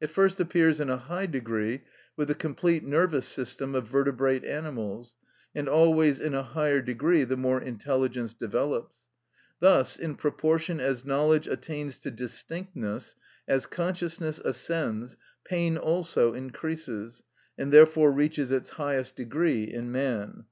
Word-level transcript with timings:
It 0.00 0.10
first 0.10 0.40
appears 0.40 0.80
in 0.80 0.88
a 0.88 0.96
high 0.96 1.26
degree 1.26 1.82
with 2.16 2.28
the 2.28 2.34
complete 2.34 2.84
nervous 2.84 3.26
system 3.26 3.74
of 3.74 3.86
vertebrate 3.86 4.42
animals, 4.42 5.14
and 5.54 5.68
always 5.68 6.22
in 6.22 6.32
a 6.32 6.42
higher 6.42 6.80
degree 6.80 7.22
the 7.24 7.36
more 7.36 7.60
intelligence 7.60 8.32
develops. 8.32 9.00
Thus, 9.60 9.98
in 9.98 10.14
proportion 10.14 10.80
as 10.80 11.04
knowledge 11.04 11.46
attains 11.46 11.98
to 11.98 12.10
distinctness, 12.10 13.14
as 13.46 13.66
consciousness 13.66 14.38
ascends, 14.38 15.18
pain 15.44 15.76
also 15.76 16.32
increases, 16.32 17.22
and 17.58 17.70
therefore 17.70 18.10
reaches 18.10 18.50
its 18.50 18.70
highest 18.70 19.16
degree 19.16 19.64
in 19.64 19.92
man. 19.92 20.44